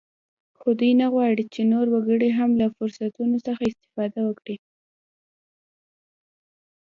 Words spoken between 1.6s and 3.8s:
نور وګړي هم له فرصتونو څخه